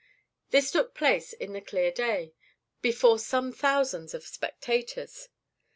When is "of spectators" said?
4.15-5.29